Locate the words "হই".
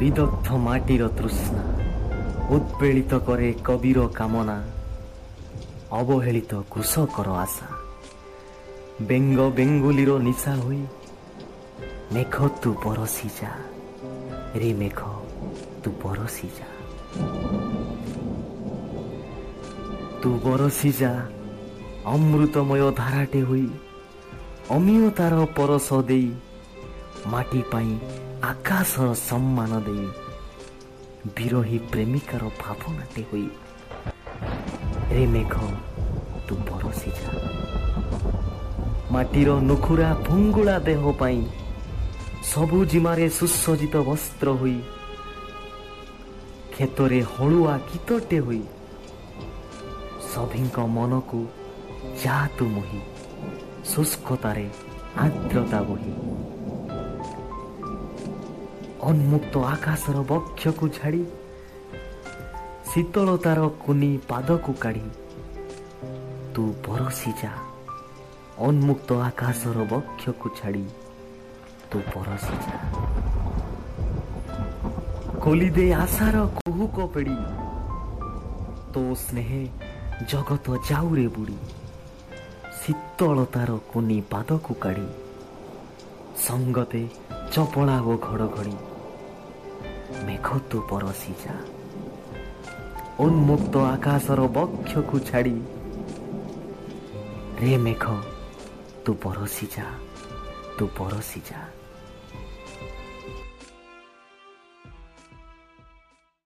10.64-10.80, 23.48-23.66